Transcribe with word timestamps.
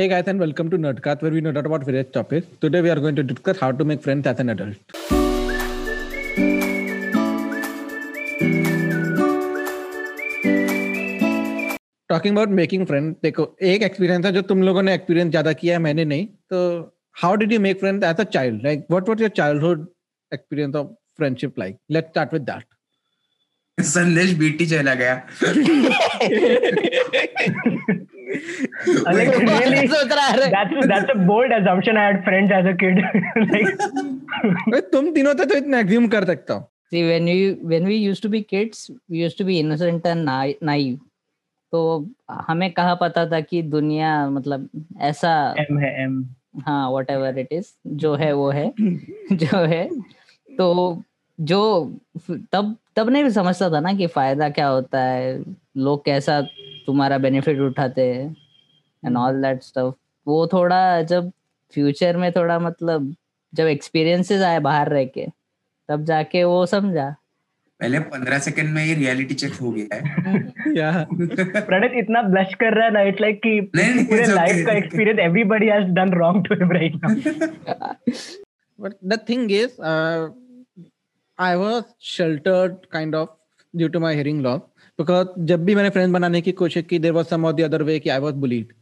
Hey 0.00 0.06
guys 0.08 0.28
and 0.30 0.40
welcome 0.40 0.68
to 0.72 0.76
Nerdcast 0.82 1.22
where 1.24 1.30
we 1.30 1.40
nerd 1.42 1.58
out 1.60 1.66
about 1.68 1.82
various 1.84 2.06
topics. 2.12 2.46
Today 2.58 2.80
we 2.80 2.90
are 2.92 3.00
going 3.04 3.16
to 3.16 3.22
discuss 3.22 3.58
how 3.62 3.70
to 3.80 3.84
make 3.88 4.02
friends 4.04 4.28
as 4.30 4.38
an 4.44 4.52
adult. 4.52 4.76
Talking 12.08 12.36
about 12.36 12.48
making 12.60 12.86
friend 12.86 13.14
देखो 13.22 13.46
एक 13.72 13.82
experience 13.82 14.26
है 14.26 14.32
जो 14.32 14.42
तुम 14.52 14.62
लोगों 14.62 14.82
ने 14.82 14.94
experience 14.94 15.30
ज़्यादा 15.30 15.52
किया 15.62 15.74
है 15.76 15.82
मैंने 15.88 16.04
नहीं। 16.12 16.26
तो 16.50 16.58
how 17.22 17.36
did 17.42 17.52
you 17.52 17.60
make 17.68 17.80
friend 17.80 18.04
as 18.04 18.20
a 18.20 18.24
child 18.36 18.64
like 18.64 18.86
what 18.90 19.08
was 19.08 19.20
your 19.20 19.30
childhood 19.40 19.86
experience 20.34 20.74
of 20.82 20.86
friendship 21.16 21.58
like 21.58 21.76
let's 21.90 22.10
start 22.10 22.32
with 22.34 22.42
that 22.50 22.64
Sandesh 23.96 24.32
BT 24.38 24.66
चला 24.66 24.94
गया। 25.02 25.14
like 29.16 29.30
really 29.36 29.86
that's 29.86 30.74
that's 30.92 31.12
a 31.14 31.18
bold 31.30 31.54
assumption 31.58 31.96
i 31.96 32.06
had 32.06 32.18
friends 32.24 32.56
as 32.58 32.66
a 32.72 32.74
kid 32.82 33.00
like 33.52 34.82
तुम 34.92 35.12
तीनों 35.14 35.34
तो 35.34 35.56
इतना 35.56 35.78
assume 35.78 36.08
कर 36.16 36.24
सकता 36.24 36.54
हो 36.54 36.68
See, 36.92 37.00
when 37.06 37.28
you 37.28 37.50
when 37.62 37.84
we 37.84 37.96
used 37.96 38.22
to 38.22 38.28
be 38.28 38.42
kids, 38.42 38.78
we 39.08 39.18
used 39.18 39.38
to 39.38 39.44
be 39.44 39.58
innocent 39.60 40.06
and 40.12 40.24
naive. 40.60 40.98
तो 41.72 41.80
हमें 42.48 42.70
कहा 42.72 42.94
पता 43.02 43.24
था 43.30 43.40
कि 43.40 43.60
दुनिया 43.62 44.08
मतलब 44.30 44.68
ऐसा 45.00 45.34
m 45.60 45.78
है 45.82 45.90
m 46.06 46.16
हाँ 46.66 46.90
वट 46.92 47.10
एवर 47.10 47.38
इट 47.38 47.52
इज़ 47.52 47.66
जो 48.02 48.14
है 48.14 48.32
वो 48.32 48.50
है 48.50 48.72
जो 49.32 49.58
है 49.72 49.84
तो 50.58 51.02
जो 51.38 51.60
तब 52.52 52.74
तब 52.96 53.10
नहीं 53.10 53.28
समझता 53.30 53.70
था 53.70 53.80
ना 53.80 53.92
कि 53.94 54.06
फ़ायदा 54.16 54.48
क्या 54.50 54.66
होता 54.68 55.02
है 55.02 55.38
लोग 55.86 56.04
कैसा 56.04 56.40
तुम्हारा 56.90 57.18
बेनिफिट 57.18 57.58
उठाते 57.58 58.02
हैं 58.02 58.36
एंड 59.06 59.16
ऑल 59.16 59.42
दैट 59.42 59.62
स्टफ़ 59.62 59.94
वो 60.26 60.46
थोड़ा 60.46 61.02
जब 61.02 61.32
फ्यूचर 61.74 62.16
में 62.16 62.32
थोड़ा 62.32 62.58
मतलब 62.58 63.14
जब 63.54 63.66
एक्सपीरियंसेस 63.66 64.42
आए 64.42 64.58
बाहर 64.58 64.88
रह 64.88 65.04
के 65.04 65.26
तब 65.88 66.04
जाके 66.04 66.44
वो 66.44 66.66
समझा। 66.66 67.16
पहले 67.80 67.98
पंद्रह 67.98 68.38
सेकंड 68.38 68.68
में 68.68 68.84
ये 68.84 68.94
रियलिटी 68.94 69.34
चेक 69.34 69.52
हो 69.52 69.70
गया 69.70 69.96
है। 69.96 70.02
या। 70.76 71.06
प्रणित 71.60 71.92
इतना 71.94 72.22
ब्लश 72.22 72.54
कर 72.54 72.74
रहा 72.74 72.84
है 72.84 72.92
ना 72.92 73.02
इट्स 73.02 73.20
लाइक 73.20 73.40
कि 73.46 73.60
पूरे 73.76 74.26
लाइफ 74.26 74.66
का 74.66 74.72
experience 74.72 75.18
everybody 75.18 75.66
has 75.66 75.86
done 75.86 76.12
wrong 76.12 76.46
to 76.46 76.54
him 76.54 76.72
right 76.72 77.00
now 77.04 77.94
But 78.78 78.94
the 79.02 79.16
thing 79.28 79.42
is, 79.50 79.72
uh, 79.78 80.28
I 81.38 81.56
was 81.56 81.84
sheltered 82.10 82.76
kind 82.90 83.14
of 83.14 83.26
due 83.74 83.88
to 83.96 84.00
my 84.04 84.12
hearing 84.14 84.38
because 85.00 85.28
जब 85.44 85.64
भी 85.64 85.74
मैंने 85.74 85.90
फ्रेंड 85.90 86.12
बनाने 86.12 86.40
की 86.40 86.52
कोशिश 86.52 86.84
की 86.84 86.98
देर 86.98 87.12
वॉज़ 87.12 87.26
समी 87.26 87.62
अदर 87.62 87.82
वे 87.82 87.98
की 87.98 88.10
आई 88.10 88.18
वॉज़ 88.18 88.34
बुलीड 88.34 88.72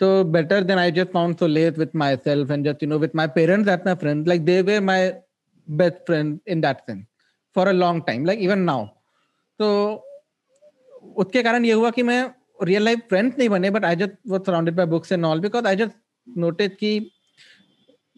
तो 0.00 0.12
better 0.24 0.64
then 0.64 0.78
I 0.78 0.92
just 0.92 1.12
found 1.12 1.36
solace 1.46 1.78
with 1.78 1.96
myself 2.16 2.50
and 2.50 2.64
just 2.66 2.82
you 2.82 2.88
know 2.88 2.98
with 2.98 3.16
my 3.16 3.26
parents 3.26 3.68
at 3.68 3.86
my 3.86 3.94
friend 3.94 4.28
like 4.28 4.44
they 4.44 4.60
were 4.62 4.80
my 4.80 5.10
best 5.68 6.06
friend 6.06 6.38
in 6.48 6.60
that 6.60 6.76
sense 6.76 7.04
for 7.56 7.68
a 7.68 7.72
long 7.72 8.02
time 8.06 8.24
like 8.24 8.40
even 8.40 8.58
now 8.58 8.86
तो 9.60 9.70
उसके 11.16 11.42
कारण 11.42 11.64
ये 11.64 11.72
हुआ 11.72 11.90
कि 11.90 12.02
मैं 12.02 12.20
real 12.62 12.84
life 12.84 12.98
friends 13.08 13.38
नहीं 13.38 13.48
बने 13.48 13.70
but 13.70 13.84
I 13.84 13.96
just 13.96 14.12
वो 14.28 14.38
surrounded 14.38 14.74
by 14.74 14.86
books 14.86 15.12
and 15.12 15.24
all 15.24 15.40
because 15.40 15.66
I 15.66 15.76
just 15.76 15.96
notice 16.38 16.70
की 16.70 16.98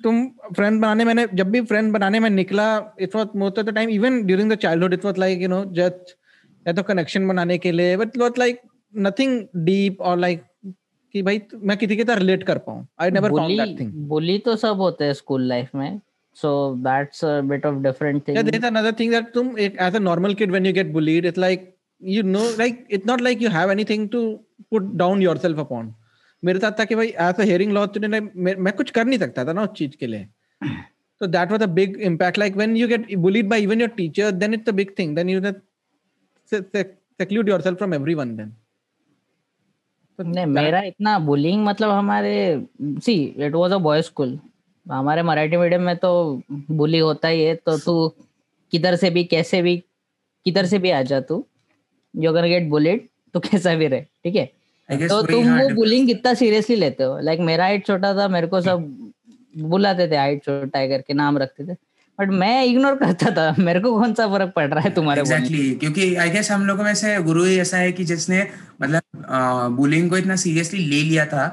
तुम 0.04 0.26
फ्रेंड 0.28 0.80
बनाने, 0.80 1.04
मैंने 1.04 1.26
जब 1.34 1.50
भी 1.50 1.60
फ्रेंड 1.60 1.92
बनाने 1.92 2.20
में 2.20 2.30
निकला 2.30 2.66
it 3.00 3.14
was 3.16 3.28
most 3.38 3.58
of 3.58 3.66
the 3.66 3.74
time 3.74 3.90
even 3.90 4.22
during 4.26 4.52
the 4.52 4.54
childhood 4.82 4.94
it 4.94 5.04
was 5.04 5.20
like 5.20 5.42
you 5.42 5.48
know 5.48 5.64
just 5.64 6.16
या 6.66 6.72
तो 6.72 6.82
कनेक्शन 6.82 7.28
बनाने 7.28 7.58
के 7.58 7.72
लिए 7.72 7.96
but 7.96 8.16
what 8.18 8.38
like 8.38 8.60
nothing 8.94 9.40
deep 9.64 10.00
और 10.00 10.18
लाइक 10.18 10.42
कि 11.14 11.22
भाई 11.22 11.40
मैं 11.62 11.76
किसी 11.78 11.96
के 11.96 12.04
तरह 12.04 12.18
रिलेट 12.18 12.42
कर 12.44 12.58
पाऊँ। 12.58 12.86
I 13.00 13.10
never 13.10 13.30
found 13.30 13.60
that 13.60 13.78
thing 13.80 13.92
bully 14.08 14.38
तो 14.38 14.56
सब 14.56 14.76
होते 14.80 15.04
हैं 15.04 15.12
स्कूल 15.14 15.48
लाइफ 15.48 15.74
में। 15.74 16.00
So 16.36 16.52
that's 16.84 17.24
a 17.24 17.40
bit 17.48 17.66
of 17.66 17.82
different 17.82 18.26
thing 18.28 18.38
there 18.38 18.54
is 18.54 18.66
another 18.66 18.92
thing 19.00 19.10
that 19.12 19.32
तुम 19.34 19.58
एक 19.58 19.76
as 19.80 19.96
a 19.96 19.98
normal 20.00 20.34
kid 20.34 20.50
when 20.50 20.66
you 20.66 20.72
get 20.72 20.92
bullied 20.92 21.26
it's 21.26 21.38
like 21.38 21.68
you 22.02 22.22
know 22.22 22.44
like 22.58 22.86
it's 22.90 23.06
not 23.06 23.20
like 23.20 23.42
you 23.42 23.50
have 23.50 23.70
anything 23.72 24.08
to 24.08 24.22
put 24.70 24.94
down 24.96 25.22
yourself 25.22 25.58
upon 25.58 25.92
मेरे 26.42 26.58
साथ 26.58 26.78
था 26.78 26.84
कि 26.84 26.94
भाई 26.94 27.08
as 27.08 27.40
a 27.40 27.42
hearing 27.42 27.72
loss 27.72 27.88
तूने 27.94 28.20
मैं 28.20 28.72
कुछ 28.72 28.90
कर 28.90 29.04
नहीं 29.04 29.18
सकता 29.18 29.44
था 29.44 29.52
ना 29.52 29.62
उस 29.62 29.76
चीज़ 29.76 29.96
के 30.00 30.06
लिए। 30.06 30.26
So 30.62 31.26
that 31.26 31.50
was 31.50 31.62
a 31.62 31.66
big 31.74 31.96
impact 32.02 32.38
like 32.38 32.56
when 32.56 32.76
you 32.76 32.88
get 32.88 33.14
bullied 33.18 33.48
by 33.48 33.62
even 33.62 33.80
your 33.80 33.90
teacher 33.96 34.30
then 34.32 34.54
it's 34.54 34.68
a 34.68 34.72
big 34.72 34.94
thing 34.98 35.14
then 35.16 35.28
you 35.30 35.40
that 35.40 35.60
seclude 36.54 37.48
yourself 37.48 37.78
from 37.78 37.92
everyone 37.98 38.36
then. 38.36 38.50
नहीं 40.18 40.46
मेरा 40.46 40.80
इतना 40.82 41.18
बुलिंग 41.18 41.64
मतलब 41.64 41.90
हमारे 41.90 42.32
see 42.80 43.14
it 43.38 43.54
was 43.54 43.72
a 43.72 43.76
boy 43.86 44.02
school 44.02 44.38
हमारे 44.86 45.22
Marathi 45.22 45.56
medium 45.56 45.82
में 45.82 45.96
तो 45.96 46.10
बुली 46.50 46.98
होता 46.98 47.28
ही 47.28 47.44
है 47.44 47.54
तो 47.56 47.76
तू 47.78 48.08
किधर 48.72 48.96
से 48.96 49.10
भी 49.10 49.24
कैसे 49.24 49.62
भी 49.62 49.76
किधर 50.46 50.66
से 50.66 50.78
भी 50.78 50.90
आ 50.90 51.02
जा 51.02 51.20
तू. 51.20 51.44
यू 52.14 52.30
अगर 52.30 52.46
गेट 52.48 52.68
बुलेट 52.70 53.08
तो 53.34 53.40
कैसा 53.40 53.74
भी 53.74 53.86
रहे 53.86 54.00
ठीक 54.00 54.36
है? 54.36 54.44
तो 55.08 55.22
तुम 55.22 55.48
वो 55.58 55.68
बुलिंग 55.74 56.06
कितना 56.06 56.34
सीरियसली 56.34 56.76
लेते 56.76 57.04
हो. 57.04 57.18
लाइक 57.20 57.40
मेरा 57.40 57.64
हाइट 57.64 57.86
छोटा 57.86 58.14
था 58.16 58.28
मेरे 58.28 58.46
को 58.46 58.60
सब 58.60 59.12
बुलाते 59.56 60.08
थे 60.10 60.16
हाइट 60.16 60.44
छोटा 60.44 60.78
है 60.78 60.88
करके 60.88 61.14
नाम 61.14 61.38
रखते 61.38 61.64
थे. 61.66 61.76
बट 62.22 62.30
मैं 62.40 62.64
इग्नोर 62.64 62.94
करता 62.96 63.30
था। 63.36 63.54
मेरे 63.58 63.80
को 63.80 63.92
कौन 63.98 64.14
सा 64.14 64.26
फ़र्क 64.28 64.52
पड़ 64.56 64.66
रहा 64.66 64.80
है 64.80 64.90
तुम्हारे 64.94 65.24
से? 65.24 65.38
क्योंकि 65.76 66.14
आई 66.16 66.30
गेस 66.30 66.50
हम 66.50 66.66
लोगों 66.66 66.84
में 66.84 66.94
से 66.94 67.16
गुरु 67.22 67.44
ही 67.44 67.58
ऐसा 67.60 67.76
है 67.78 67.92
कि 67.92 68.04
जिसने 68.04 68.46
मतलब 68.82 69.26
बुलिंग 69.76 70.10
को 70.10 70.16
इतना 70.18 70.36
सीरियसली 70.36 70.84
ले 70.86 71.02
लिया 71.02 71.26
था। 71.26 71.44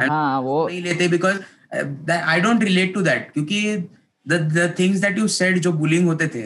हाँ 0.00 0.40
वो 0.40 0.66
नहीं 0.68 0.82
लेते 0.82 1.08
because 1.08 1.40
I 2.12 2.40
don't 2.40 2.62
relate 2.64 2.94
to 2.94 3.02
that 3.02 3.30
क्योंकि 3.34 3.76
the 4.26 4.40
the 4.54 4.74
things 4.78 5.00
that 5.00 5.18
you 5.18 5.26
said 5.30 5.58
जो 5.58 5.72
बुलिंग 5.74 6.06
होते 6.06 6.26
थे 6.34 6.42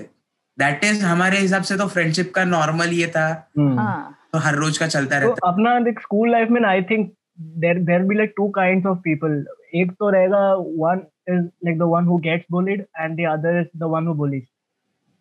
दैट 0.58 0.84
इज़ 0.84 1.04
हमारे 1.04 1.38
हिसाब 1.38 1.62
से 1.62 1.76
तो 1.76 1.86
फ्रेंडशिप 1.88 2.32
का 2.34 2.44
नॉर्मल 2.44 2.92
ये 2.92 3.06
था। 3.06 3.26
हाँ। 3.58 4.16
तो 4.32 4.38
हर 4.38 4.54
रोज 4.54 4.78
का 4.78 4.86
चलता 4.86 5.16
रहता 5.16 5.26
तो 5.26 5.32
रहता। 5.32 5.48
अपना 5.48 5.78
देख 5.80 6.00
स्कूल 6.00 6.30
लाइफ 6.30 6.48
में 6.50 6.60
I 6.68 6.82
think 6.82 7.12
there 7.58 7.78
there 7.84 8.02
be 8.02 8.16
like 8.16 8.32
two 8.36 8.48
kinds 8.50 8.86
of 8.86 8.98
people 8.98 9.44
एक 9.81 9.91
तो 9.99 10.09
रहेगा 10.09 10.39
one 10.85 11.01
is 11.29 11.43
like 11.65 11.77
the 11.79 11.89
one 11.95 12.05
who 12.07 12.17
gets 12.27 12.45
bullied 12.51 12.85
and 12.99 13.17
the 13.19 13.27
other 13.31 13.59
is 13.61 13.67
the 13.79 13.89
one 13.95 14.07
who 14.07 14.13
bullies 14.23 14.43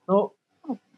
तो 0.09 0.23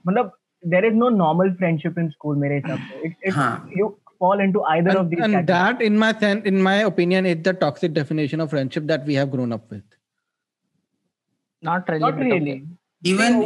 मतलब 0.06 0.32
there 0.62 0.84
is 0.84 0.94
no 0.94 1.08
normal 1.08 1.52
friendship 1.54 1.98
in 1.98 2.08
school 2.10 2.36
मेरे 2.38 2.54
हिसाब 2.56 2.78
से 2.90 3.06
it 3.08 3.34
हाँ। 3.36 3.70
You 3.78 3.96
fall 4.22 4.40
into 4.44 4.62
either 4.70 4.92
of 4.92 4.98
and, 5.00 5.10
these 5.12 5.20
and 5.26 5.34
categories. 5.34 5.46
that 5.50 5.82
in 5.84 5.94
my 6.00 6.08
sen- 6.22 6.40
in 6.48 6.56
my 6.64 6.72
opinion 6.88 7.26
is 7.28 7.38
the 7.44 7.52
toxic 7.60 7.92
definition 7.98 8.42
of 8.44 8.50
friendship 8.54 8.88
that 8.90 9.06
we 9.10 9.14
have 9.18 9.30
grown 9.34 9.54
up 9.56 9.70
with 9.74 9.94
not 11.62 11.90
not 12.02 12.18
really 12.20 12.32
really 12.32 13.12
even 13.12 13.38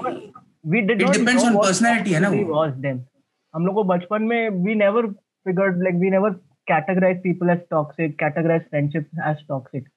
we 0.72 0.80
did 0.88 1.02
It 1.02 1.06
not 1.06 1.16
depends 1.18 1.44
know 1.44 1.50
on 1.50 1.56
what 1.58 1.68
personality, 1.68 2.14
है 2.14 2.20
ना 2.24 2.28
actually 2.30 2.48
वो? 2.48 2.56
was 2.58 2.74
them 2.86 2.98
हम 3.54 3.66
लोग 3.66 3.74
को 3.74 3.84
बचपन 3.92 4.22
में 4.32 4.64
we 4.66 4.74
never 4.80 5.04
figured 5.46 5.80
like 5.86 6.02
we 6.02 6.10
never 6.16 6.30
categorize 6.72 7.22
people 7.28 7.54
as 7.56 7.62
toxic 7.76 8.18
categorize 8.24 8.66
friendships 8.74 9.24
as 9.32 9.46
toxic 9.52 9.88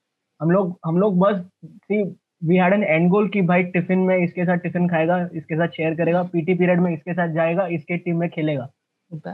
हम 0.43 0.51
लोग 0.51 0.77
हम 0.87 0.99
लोग 0.99 1.19
बस 1.19 1.45
see 1.91 2.03
we 2.51 2.57
had 2.59 2.73
an 2.77 2.85
end 2.93 3.11
goal 3.11 3.31
कि 3.33 3.41
भाई 3.49 3.63
टिफ़िन 3.75 3.99
में 4.07 4.17
इसके 4.17 4.45
साथ 4.45 4.59
टिफ़िन 4.59 4.89
खाएगा 4.89 5.17
इसके 5.35 5.57
साथ 5.57 5.77
शेयर 5.77 5.95
करेगा 5.95 6.23
पीटी 6.33 6.55
पीरियड 6.55 6.81
में 6.81 6.93
इसके 6.93 7.13
साथ 7.13 7.35
जाएगा 7.35 7.67
इसके 7.77 7.97
टीम 7.99 8.17
में 8.21 8.29
खेलेगा। 8.31 8.69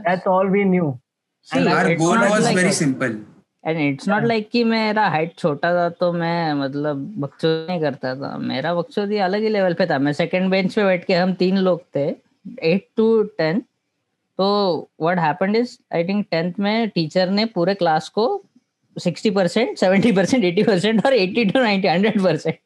That's 0.06 0.26
all 0.32 0.50
we 0.54 0.64
knew. 0.70 0.88
See, 1.48 1.66
our 1.66 1.86
it's 1.90 2.02
goal 2.02 2.14
not 2.14 2.30
was 2.30 2.46
like 2.46 2.58
very 2.58 2.72
simple. 2.78 3.14
And 3.64 3.78
it's 3.80 4.08
not 4.08 4.24
like 4.24 4.48
कि 4.50 4.62
मेरा 4.64 5.06
हाइट 5.08 5.34
छोटा 5.38 5.72
था 5.74 5.88
तो 6.00 6.12
मैं 6.12 6.52
मतलब 6.54 6.96
बकचोदी 7.20 7.66
नहीं 7.68 7.80
करता 7.80 8.14
था। 8.16 8.36
मेरा 8.38 8.74
बकचोदी 8.74 9.16
अलग 9.26 9.42
ही 9.42 9.48
लेवल 9.48 9.74
पे 9.74 9.86
था। 9.86 9.98
मैं 9.98 10.12
सेकंड 10.12 10.50
बेंच 10.50 10.74
पे 10.74 10.84
बैठ 10.84 11.04
के 11.04 11.14
हम 11.14 11.32
तीन 11.40 11.58
लोग 11.58 11.80
थे 11.96 12.06
एट 12.72 12.86
टू 12.96 13.22
टेन 13.38 13.60
तो 14.38 14.46
what 15.00 15.18
happened 15.18 15.56
is 15.56 15.76
I 15.94 16.04
think 16.08 16.26
tenth 16.30 16.52
में 16.58 16.88
टीचर 16.88 17.30
ने 17.30 17.44
पूरे 17.54 17.74
क्लास 17.74 18.08
को 18.08 18.26
sixty 18.98 19.30
percent 19.30 19.78
seventy 19.78 20.12
percent 20.12 20.44
eighty 20.44 20.62
percent 20.62 21.04
और 21.06 21.14
eighty 21.14 21.44
to 21.44 21.60
ninety 21.60 21.88
hundred 21.88 22.22
percent. 22.22 22.56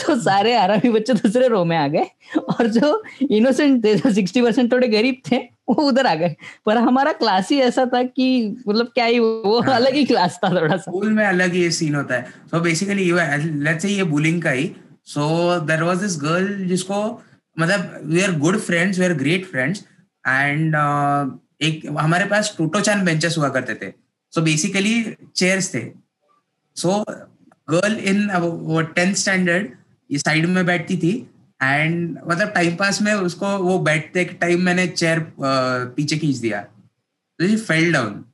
तो 0.00 0.14
सारे 0.20 0.54
आरामी 0.56 0.90
बच्चे 0.90 1.14
दूसरे 1.14 1.48
रो 1.48 1.64
में 1.64 1.76
आ 1.76 1.86
गए 1.88 2.04
और 2.38 2.66
जो 2.68 3.02
इनोसेंट 3.30 3.82
थे 3.84 3.94
जो 3.94 4.12
सिक्सटी 4.14 4.42
परसेंट 4.42 4.72
थोड़े 4.72 4.88
गरीब 4.88 5.20
थे 5.30 5.38
वो 5.68 5.74
उधर 5.82 6.06
आ 6.06 6.14
गए। 6.14 6.34
पर 6.66 6.76
हमारा 6.78 7.12
क्लास 7.12 7.50
ही 7.50 7.58
ऐसा 7.60 7.84
था 7.94 8.02
कि 8.02 8.26
मतलब 8.68 8.86
क्या 8.94 9.04
ही 9.04 9.18
वो 9.18 9.60
हाँ। 9.60 9.74
अलग 9.74 9.94
ही 9.94 10.04
क्लास 10.04 10.38
था 10.44 10.50
थोड़ा 10.50 10.76
सा। 10.76 10.82
स्कूल 10.82 11.10
में 11.10 11.24
अलग 11.24 11.56
ये 11.56 11.70
सीन 11.70 11.94
होता 11.94 12.14
है। 12.14 12.30
सो 12.50 12.60
बेसिकली 12.60 13.10
लेट्स 13.64 13.82
से 13.82 13.88
ये 13.88 14.04
बुलिंग 14.04 14.42
का 14.42 14.50
ही। 14.50 14.70
So 15.06 15.58
there 15.60 15.82
was 15.82 15.98
this 15.98 16.16
girl 16.22 16.66
जिसको 16.68 17.02
मतलब 17.56 18.00
we 18.04 18.22
are 18.22 18.38
good 18.38 18.58
friends 18.60 18.98
we 18.98 19.04
are 19.04 19.14
great 19.14 19.46
friends 19.46 19.84
and 20.24 20.76
एक 21.62 21.86
हमारे 21.98 22.24
पास 22.26 22.54
टोटोचान 22.58 23.04
बेंचेस 23.04 23.34
हुआ 23.38 23.48
करते 23.48 23.74
थे। 23.76 23.92
सो 24.32 24.42
बेसिकली 24.42 24.94
चेयर्स 25.36 25.74
थे 25.74 25.82
सो 26.76 26.98
गर्ल 27.70 27.96
इन 28.10 28.30
वो 28.36 28.80
टेंथ 28.96 29.14
स्टैंडर्ड 29.14 29.70
ये 30.10 30.18
साइड 30.18 30.46
में 30.46 30.64
बैठती 30.66 30.96
थी 30.96 31.14
एंड 31.62 32.18
मतलब 32.26 32.48
टाइम 32.48 32.76
पास 32.76 33.02
में 33.02 33.12
उसको 33.14 33.56
वो 33.58 33.78
बैठते 33.78 34.24
टाइम 34.40 34.62
मैंने 34.62 34.86
चेयर 34.86 35.24
पीछे 35.38 36.18
खींच 36.18 36.36
दिया। 36.36 36.66
Fell 37.40 37.92
down 37.92 38.24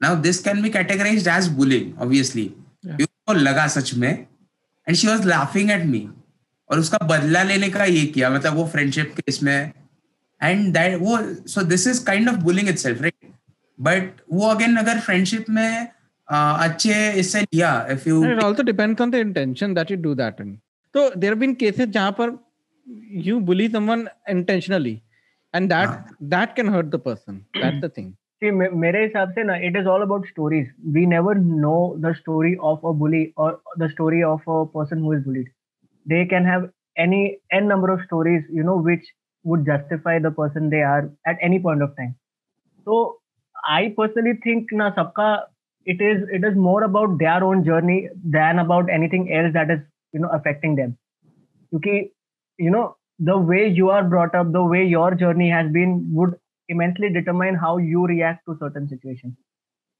now 0.00 0.14
this 0.14 0.40
can 0.40 0.62
be 0.62 0.70
categorized 0.70 1.26
as 1.26 1.48
bullying 1.48 1.94
obviously. 1.98 2.52
Yeah. 2.82 3.06
लगा 3.30 3.66
सच 3.66 3.94
में 3.94 4.10
and 4.86 4.96
she 4.96 5.06
was 5.06 5.26
laughing 5.28 5.70
at 5.70 5.84
me 5.86 6.08
और 6.70 6.78
उसका 6.78 6.98
बदला 7.06 7.42
लेने 7.42 7.68
का 7.70 7.84
ये 7.84 8.04
किया 8.06 8.30
मतलब 8.30 8.54
वो 8.54 8.66
फ्रेंडशिप 8.66 9.14
के 9.16 9.22
इसमें 9.28 9.72
एंड 10.40 10.72
दैट 10.74 10.98
वो 11.00 11.18
so 11.48 11.62
this 11.62 11.86
is 11.86 12.04
kind 12.04 12.28
of 12.28 12.36
bullying 12.36 12.68
itself 12.78 13.00
right 13.02 13.23
but 13.78 14.20
वो 14.32 14.48
अगेन 14.48 14.76
अगर 14.76 15.00
फ्रेंडशिप 15.00 15.50
में 15.50 15.88
अच्छे 16.28 17.12
इससे 17.20 17.40
लिया 17.42 17.70
if 17.90 18.08
you 18.08 18.24
it 18.24 18.42
also 18.44 18.62
depends 18.62 19.00
on 19.00 19.10
the 19.10 19.14
intention 19.14 19.74
that 19.74 19.90
you 19.90 19.96
do 20.02 20.14
that 20.14 20.42
तो 20.94 21.08
देयर 21.10 21.32
हैव 21.32 21.40
बीन 21.40 21.54
केसेस 21.54 21.88
जहाँ 21.88 22.12
पर 22.12 22.38
you 23.26 23.38
bully 23.40 23.68
someone 23.68 24.06
intentionally 24.30 25.00
and 25.54 25.68
that 25.68 26.12
that 26.34 26.54
can 26.56 26.68
hurt 26.68 26.86
the 26.86 27.00
person 27.04 27.36
that's 27.56 27.84
the 27.84 27.90
thing 27.98 28.12
मेरे 28.74 29.02
हिसाब 29.02 29.30
से 29.32 29.42
ना 29.44 29.56
it 29.66 29.76
is 29.76 29.86
all 29.86 30.02
about 30.02 30.26
stories 30.28 30.72
we 30.94 31.04
never 31.06 31.38
know 31.38 31.76
the 31.98 32.12
story 32.14 32.54
of 32.70 32.86
a 32.86 32.90
bully 32.98 33.24
और 33.38 33.62
the 33.78 33.88
story 33.90 34.22
of 34.22 34.50
a 34.50 34.62
person 34.74 34.98
who 34.98 35.14
is 35.14 35.22
bullied 35.24 35.48
they 36.06 36.24
can 36.26 36.46
have 36.46 36.68
any 36.98 37.24
an 37.52 37.66
number 37.66 37.90
of 37.90 38.00
stories 38.00 38.46
you 38.54 38.64
know 38.64 38.78
which 38.84 39.12
would 39.44 39.64
justify 39.66 40.18
the 40.18 40.32
person 40.38 40.68
they 40.68 40.82
are 40.82 41.10
at 41.28 41.38
any 41.42 41.58
point 41.58 41.82
of 41.82 41.90
time 41.90 42.12
तो 42.86 43.00
i 43.77 43.93
personally 43.97 44.35
think 44.43 44.71
na 44.81 44.91
sabka 44.99 45.29
it 45.85 46.01
is 46.01 46.23
it 46.37 46.43
is 46.49 46.55
more 46.67 46.83
about 46.83 47.17
their 47.17 47.43
own 47.43 47.63
journey 47.63 47.99
than 48.37 48.59
about 48.59 48.89
anything 48.97 49.27
else 49.39 49.53
that 49.53 49.71
is 49.75 49.79
you 50.13 50.19
know 50.19 50.31
affecting 50.39 50.75
them 50.75 50.97
because 51.71 52.09
you 52.57 52.71
know 52.75 52.85
the 53.19 53.37
way 53.51 53.67
you 53.67 53.89
are 53.89 54.03
brought 54.03 54.35
up 54.35 54.51
the 54.51 54.63
way 54.63 54.85
your 54.85 55.13
journey 55.15 55.49
has 55.49 55.71
been 55.71 55.95
would 56.13 56.35
immensely 56.69 57.09
determine 57.09 57.55
how 57.55 57.77
you 57.77 58.05
react 58.07 58.45
to 58.45 58.57
certain 58.63 58.87
situations 58.95 59.35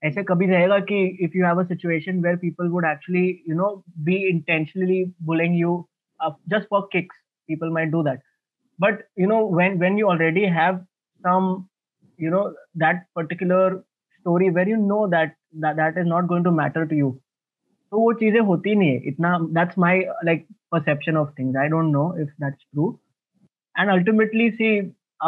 ऐसे 0.08 0.24
कभी 0.24 0.46
रहेगा 0.48 0.80
कि 0.90 0.98
if 1.26 1.34
you 1.38 1.44
have 1.46 1.60
a 1.62 1.68
situation 1.70 2.22
where 2.26 2.38
people 2.44 2.70
would 2.76 2.86
actually 2.90 3.42
you 3.46 3.56
know 3.56 3.72
be 4.10 4.18
intentionally 4.30 5.00
bullying 5.30 5.54
you 5.62 5.74
uh, 6.20 6.32
just 6.54 6.70
for 6.70 6.88
kicks 6.94 7.16
people 7.48 7.74
might 7.78 7.92
do 7.96 8.04
that 8.04 8.22
but 8.86 9.02
you 9.24 9.28
know 9.28 9.46
when 9.60 9.78
when 9.80 9.98
you 10.02 10.08
already 10.14 10.46
have 10.60 10.80
some 11.28 11.50
you 12.19 12.31
know 12.31 12.45
that 12.85 13.05
particular 13.15 13.83
story 14.21 14.51
where 14.51 14.69
you 14.69 14.77
know 14.77 15.07
that 15.09 15.35
that, 15.61 15.77
that 15.77 15.99
is 15.99 16.07
not 16.07 16.29
going 16.29 16.45
to 16.45 16.59
matter 16.63 16.87
to 16.87 17.05
you 17.05 17.13
तो 17.93 17.99
वो 18.01 18.13
चीज़ें 18.21 18.41
होती 18.47 18.75
नहीं 18.75 18.91
है 18.91 19.09
इतना 19.09 19.39
that's 19.57 19.79
my 19.79 20.01
like 20.25 20.47
perception 20.73 21.17
of 21.17 21.29
things 21.39 21.57
I 21.57 21.69
don't 21.75 21.93
know 21.93 22.07
if 22.23 22.31
that's 22.45 22.65
true 22.73 22.89
and 23.79 23.91
ultimately 23.91 24.51
see 24.51 24.79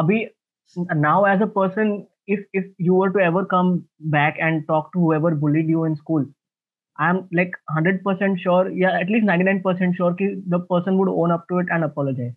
अभी 0.01 0.25
now 0.79 1.27
as 1.33 1.43
a 1.43 1.47
person 1.59 1.93
if 2.35 2.41
if 2.53 2.65
you 2.79 2.95
were 2.95 3.11
to 3.11 3.21
ever 3.25 3.45
come 3.45 3.85
back 4.15 4.39
and 4.47 4.67
talk 4.67 4.93
to 4.93 4.99
whoever 4.99 5.35
bullied 5.43 5.69
you 5.75 5.85
in 5.89 5.95
school 5.97 6.25
i'm 6.99 7.21
like 7.39 7.53
100% 7.81 8.41
sure 8.45 8.71
yeah 8.71 8.99
at 9.01 9.13
least 9.15 9.27
99% 9.27 9.97
sure 10.01 10.15
कि 10.21 10.29
the 10.55 10.61
person 10.73 10.99
would 10.99 11.13
own 11.25 11.35
up 11.37 11.47
to 11.53 11.59
it 11.65 11.73
and 11.77 11.89
apologize 11.89 12.35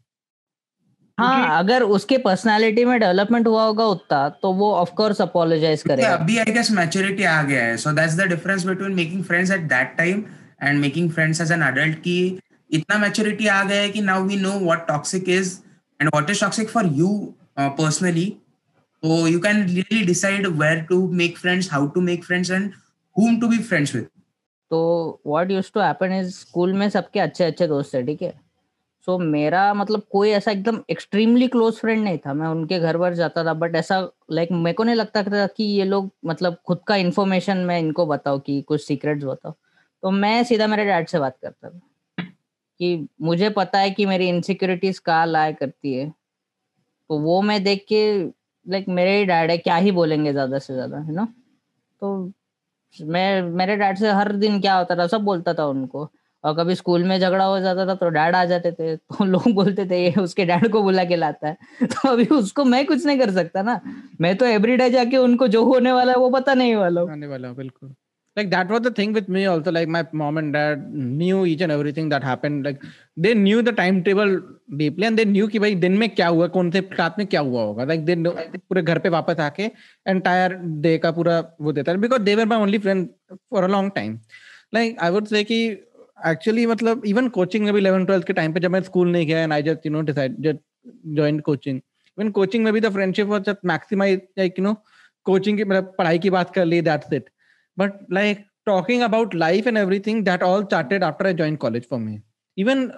हाँ 1.19 1.59
अगर 1.59 1.83
उसके 1.95 2.17
personality 2.25 2.85
में 2.85 2.99
development 2.99 3.47
हुआ 3.47 3.63
होगा 3.65 3.85
उतना 3.85 4.27
तो 4.41 4.51
वो 4.53 4.71
ऑफ़ 4.73 4.93
कोर्स 4.97 5.21
अपोलोजाइज 5.21 5.83
करेगा। 5.83 6.13
अभी 6.13 6.37
आई 6.37 6.53
गेस 6.53 6.71
मैच्योरिटी 6.71 7.23
आ 7.23 7.41
गया 7.43 7.63
है। 7.63 7.77
So 7.77 7.91
that's 7.93 8.15
the 8.15 8.27
difference 8.29 8.65
between 8.65 8.95
making 8.95 9.23
friends 9.23 9.51
at 9.51 9.61
that 9.69 9.95
time 9.97 10.23
and 10.63 10.79
making 10.79 11.11
friends 11.11 11.41
as 11.41 11.51
an 11.51 11.63
adult 11.63 11.97
की 12.03 12.19
इतना 12.71 12.97
मैच्योरिटी 12.97 13.47
आ 13.47 13.63
गया 13.63 13.81
है 13.81 13.89
कि 13.89 14.01
now 14.01 14.23
we 14.27 14.35
know 14.41 14.59
what 14.59 14.87
toxic 14.87 15.29
is 15.29 15.57
and 16.01 16.09
what 16.09 16.29
is 16.29 16.41
toxic 16.41 16.69
for 16.69 16.93
you 16.93 17.15
personally 17.59 18.31
so 19.03 19.17
you 19.31 19.39
can 19.43 19.59
really 19.65 19.99
decide 20.07 20.47
where 20.61 20.79
to 20.87 20.95
make 21.19 21.37
friends 21.41 21.67
how 21.73 21.79
to 21.91 22.01
make 22.07 22.25
friends 22.29 22.49
and 22.55 22.73
whom 23.15 23.37
to 23.43 23.49
be 23.51 23.59
friends 23.69 23.93
with 23.95 24.07
तो 24.71 24.79
what 25.27 25.51
used 25.51 25.73
to 25.73 25.79
happen 25.79 26.13
is 26.13 26.31
school 26.31 26.73
में 26.73 26.89
सबके 26.89 27.19
अच्छे 27.19 27.43
अच्छे 27.43 27.67
दोस्त 27.67 27.93
थे 27.93 28.01
ठीक 28.05 28.21
है? 28.21 28.33
सो 29.09 29.15
so, 29.15 29.23
मेरा 29.23 29.73
मतलब 29.73 30.01
कोई 30.11 30.29
ऐसा 30.29 30.51
एकदम 30.51 30.79
एक्सट्रीमली 30.91 31.47
क्लोज 31.47 31.75
फ्रेंड 31.75 32.03
नहीं 32.03 32.17
था। 32.17 32.33
मैं 32.33 32.47
उनके 32.47 32.79
घर 32.79 32.97
पर 32.97 33.13
जाता 33.13 33.43
था 33.45 33.53
बट 33.53 33.75
ऐसा 33.75 33.99
लाइक 34.31 34.49
like, 34.49 34.61
मेरे 34.63 34.73
को 34.73 34.83
नहीं 34.83 34.95
लगता 34.95 35.23
था 35.23 35.45
कि 35.47 35.63
ये 35.63 35.85
लोग 35.85 36.09
मतलब 36.25 36.57
खुद 36.67 36.79
का 36.87 36.95
इन्फॉर्मेशन 36.95 37.57
मैं 37.67 37.79
इनको 37.79 38.05
बताऊँ 38.05 38.39
कि 38.39 38.61
कुछ 38.61 38.81
सीक्रेट्स 38.83 39.23
बताओ 39.25 39.51
तो 40.03 40.11
मैं 40.11 40.43
सीधा 40.43 40.67
मेरे 40.67 40.85
डैड 40.85 41.07
से 41.07 41.19
बात 41.19 41.37
करता 41.41 41.69
था 41.69 41.79
कि 42.79 43.07
मुझे 43.21 43.49
पता 43.49 43.79
है 43.79 43.89
कि 43.91 44.05
मेरी 44.05 44.27
इनसिक्योरिटीज 44.29 44.99
कहाँ 44.99 45.25
लाया 45.27 45.51
करती 45.53 45.93
है। 45.93 46.09
तो 47.09 47.19
वो 47.19 47.41
मैं 47.41 47.63
देख 47.63 47.85
के 47.89 48.01
लाइक 48.65 48.87
मेरे 48.89 49.17
ही 49.17 49.25
डैड 49.25 49.51
है 49.51 49.57
क्या 49.59 49.75
ही 49.77 49.91
बोलेंगे 49.91 50.31
ज़्यादा 50.33 50.59
से 50.59 50.73
ज़्यादा 50.73 50.97
है 50.99 51.13
ना 51.13 51.27
तो 52.01 52.15
मैं 52.95 53.41
मेरे 53.43 53.75
डैड 53.77 53.97
से 53.97 54.11
हर 54.11 54.31
दिन 54.37 54.61
क्या 54.61 54.77
होता 54.77 54.95
था 54.95 55.07
सब 55.07 55.21
बोलता 55.23 55.53
था 55.53 55.65
उनको। 55.67 56.09
और 56.43 56.53
कभी 56.55 56.75
स्कूल 56.75 57.03
में 57.03 57.19
झगड़ा 57.19 57.45
हो 57.45 57.59
जाता 57.59 57.85
था 57.87 57.95
तो 57.95 58.09
डैड 58.09 58.35
आ 58.35 58.43
जाते 58.45 58.71
थे 58.71 58.95
तो 58.95 59.25
लोग 59.25 59.51
बोलते 59.53 59.85
थे 59.85 60.03
ये 60.03 60.13
उसके 60.21 60.45
डैड 60.45 60.67
को 60.71 60.81
बुला 60.83 61.03
के 61.05 61.15
लाता 61.15 61.47
है 61.47 61.87
तो 61.87 62.09
अभी 62.09 62.25
उसको 62.35 62.65
मैं 62.65 62.85
कुछ 62.85 63.05
नहीं 63.05 63.19
कर 63.19 63.31
सकता 63.31 63.61
ना 63.61 63.79
मैं 64.21 64.35
तो 64.37 64.45
एवरीडे 64.45 64.89
जाके 64.89 65.17
उनको 65.17 65.47
जो 65.55 65.63
होने 65.65 65.91
वाला 65.91 66.11
है 66.11 66.17
वो 66.17 66.29
पता 66.29 66.53
नहीं 66.53 66.75
वाला 66.75 67.01
आने 67.11 67.27
वाला 67.27 67.51
बिल्कुल 67.53 67.95
like 68.37 68.49
that 68.51 68.69
was 68.69 68.81
the 68.81 68.91
thing 68.97 69.13
with 69.13 69.27
me 69.27 69.45
also 69.45 69.71
like 69.71 69.89
my 69.93 70.01
mom 70.13 70.37
and 70.37 70.53
dad 70.53 70.83
knew 70.93 71.45
each 71.45 71.61
and 71.61 71.71
everything 71.71 72.09
that 72.09 72.23
happened 72.23 72.63
like 72.63 72.83
they 73.17 73.33
knew 73.33 73.61
the 73.61 73.73
timetable 73.79 74.31
deeply 74.81 75.07
and 75.07 75.19
they 75.19 75.25
knew 75.25 75.47
कि 75.47 75.59
भाई 75.59 75.75
दिन 75.75 75.97
में 75.97 76.07
क्या 76.09 76.27
हुआ 76.27 76.47
कौन 76.53 76.69
से 76.71 76.79
रात 76.99 77.15
में 77.17 77.25
क्या 77.27 77.41
हुआ 77.41 77.63
होगा 77.63 77.85
like 77.85 78.05
they 78.05 78.15
know, 78.15 78.33
पूरे 78.69 78.81
घर 78.81 78.99
पे 78.99 79.09
वापस 79.09 79.39
आके 79.47 79.69
entire 80.13 80.51
day 80.85 80.97
का 81.03 81.11
पूरा 81.11 81.39
वो 81.61 81.71
देता 81.71 81.91
है 81.91 81.97
because 81.97 82.23
they 82.29 82.35
were 82.41 82.47
my 82.53 82.61
only 82.67 82.81
friend 82.85 83.09
for 83.49 83.65
a 83.65 83.71
long 83.75 83.91
time 83.91 84.19
like 84.75 84.97
I 85.01 85.11
would 85.15 85.29
say 85.33 85.43
कि 85.43 85.59
एक्चुअली 86.27 86.65
मतलब 86.65 87.05
इवन 87.05 87.27
कोचिंग 87.29 87.63
में 87.65 87.73
भी 87.73 87.79
इलेवन 87.79 88.05
ट्वेल्थ 88.05 88.27
के 88.27 88.33
टाइम 88.33 88.53
पे 88.53 88.59
जब 88.59 88.71
मैं 88.71 88.81
स्कूल 88.83 89.11
नहीं 89.11 89.27
गया 89.27 89.43
and 89.43 89.53
I 89.53 89.63
just 89.63 89.85
you 89.85 89.91
know 89.91 90.01
decide 90.01 90.35
just 90.43 90.59
join 91.15 91.39
coaching 91.39 91.77
even 92.17 92.31
coaching 92.31 92.63
में 92.63 92.73
भी 92.73 92.79
the 92.81 92.91
friendship 92.93 93.27
was 93.27 93.41
just 93.41 93.65
maximize 93.65 94.21
like 94.39 94.59
you 94.59 94.65
know 94.65 94.73
coaching 95.25 95.57
की 95.57 95.63
मतलब 95.63 95.93
पढ़ाई 95.97 96.19
की 96.19 96.29
बात 96.29 96.53
कर 96.55 96.65
ली 96.65 96.81
that's 96.81 97.13
it 97.13 97.29
but 97.77 97.93
like 98.11 98.45
talking 98.65 99.01
about 99.01 99.35
life 99.35 99.67
and 99.67 99.77
everything 99.77 100.23
that 100.25 100.43
all 100.43 100.63
started 100.63 101.03
after 101.03 101.27
I 101.27 101.33
join 101.33 101.55
college 101.65 101.87
for 101.89 101.99
me 101.99 102.19
even 102.57 102.89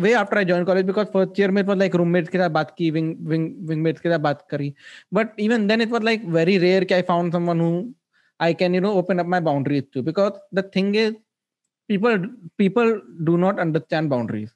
way 0.00 0.12
after 0.14 0.38
I 0.38 0.44
join 0.44 0.64
college 0.64 0.84
because 0.86 1.06
first 1.12 1.40
year 1.40 1.50
में 1.50 1.60
it 1.62 1.68
was 1.68 1.78
like 1.78 1.94
roommates 1.96 2.28
के 2.30 2.38
साथ 2.38 2.50
बात 2.50 2.74
की 2.78 2.90
wing 2.90 3.14
wing 3.28 3.48
विंगमेट्स 3.68 4.00
के 4.00 4.10
साथ 4.10 4.18
बात 4.18 4.46
करी. 4.50 4.72
But 5.14 5.40
even 5.40 5.66
then 5.68 5.80
it 5.82 5.90
was 5.90 6.02
like 6.02 6.24
very 6.36 6.56
rare 6.58 6.84
कि 6.84 6.94
I 6.94 7.02
found 7.08 7.32
someone 7.32 7.60
who 7.60 7.72
I 8.40 8.54
can 8.54 8.74
you 8.74 8.80
know 8.80 8.92
open 8.98 9.18
up 9.18 9.26
my 9.26 9.40
boundaries 9.40 9.84
to 9.94 10.02
because 10.02 10.32
the 10.54 10.70
thing 10.76 10.96
is 10.96 11.14
people 11.92 12.26
people 12.58 12.98
do 13.30 13.38
not 13.44 13.62
understand 13.66 14.14
boundaries. 14.16 14.50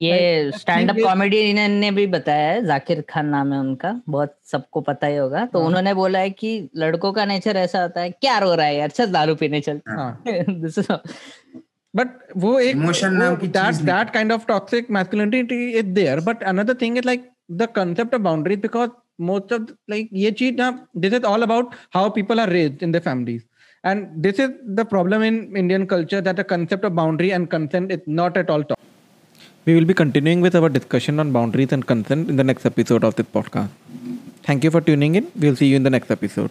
ये 0.00 0.50
stand 0.54 0.90
up 0.90 0.96
comedy 0.96 1.52
ने 1.52 1.90
भी 1.90 2.06
बताया 2.06 2.50
है 2.50 2.64
जाकिर 2.66 3.00
खान 3.08 3.26
नाम 3.28 3.52
है 3.52 3.58
उनका 3.60 3.90
बहुत 4.08 4.36
सबको 4.50 4.80
पता 4.80 5.06
ही 5.06 5.16
होगा। 5.16 5.44
तो 5.46 5.58
हाँ. 5.58 5.66
उन्होंने 5.68 5.94
बोला 5.94 6.18
है 6.18 6.30
कि 6.30 6.68
लड़कों 6.76 7.12
का 7.12 7.24
नेचर 7.24 7.56
ऐसा 7.56 7.82
होता 7.82 8.00
है 8.00 8.10
क्या 8.10 8.38
रो 8.38 8.54
रहा 8.54 8.66
है 8.66 8.76
यार 8.76 8.90
चल 8.90 9.10
दारू 9.12 9.34
पीने 9.34 9.60
चल। 9.60 9.80
बट 11.94 12.08
वो 12.36 12.58
एक 12.60 12.76
इमोशन 12.76 13.14
नाम 13.14 13.36
की 13.36 13.48
that 13.48 13.82
that 13.82 14.10
kind 14.10 14.32
of 14.32 14.46
toxic 14.46 14.90
masculinity 14.90 15.60
is 15.70 15.86
there 15.94 16.20
but 16.20 16.42
another 16.44 16.74
thing 16.82 16.98
is 16.98 17.06
like 17.06 17.28
the 17.52 17.68
concept 17.74 18.14
of 18.14 18.22
boundaries 18.22 18.60
because 18.60 18.90
most 19.20 19.52
of 19.52 19.62
like 19.90 20.10
ये 20.14 20.30
चीज़ 20.40 20.54
ना 20.54 20.70
this 20.96 21.12
is 21.12 21.24
all 21.24 21.42
about 21.42 21.74
how 21.94 22.10
people 22.10 22.40
are 22.40 22.48
raised 22.50 22.82
in 22.82 22.92
the 22.92 23.00
families 23.00 23.42
And 23.88 23.98
this 24.24 24.38
is 24.44 24.50
the 24.78 24.84
problem 24.94 25.22
in 25.28 25.34
Indian 25.62 25.86
culture 25.92 26.20
that 26.26 26.36
the 26.40 26.44
concept 26.52 26.84
of 26.88 26.94
boundary 27.00 27.30
and 27.36 27.48
consent 27.56 27.92
is 27.96 28.02
not 28.20 28.36
at 28.36 28.50
all 28.52 28.62
taught. 28.68 28.80
We 29.66 29.74
will 29.76 29.88
be 29.92 29.94
continuing 29.94 30.40
with 30.46 30.54
our 30.60 30.70
discussion 30.78 31.20
on 31.22 31.32
boundaries 31.36 31.72
and 31.76 31.86
consent 31.92 32.30
in 32.30 32.36
the 32.36 32.46
next 32.50 32.64
episode 32.66 33.04
of 33.04 33.14
this 33.18 33.26
podcast. 33.26 33.70
Thank 34.48 34.64
you 34.64 34.70
for 34.70 34.80
tuning 34.80 35.14
in. 35.14 35.30
We'll 35.36 35.56
see 35.56 35.68
you 35.72 35.76
in 35.76 35.84
the 35.88 35.94
next 35.96 36.10
episode. 36.10 36.50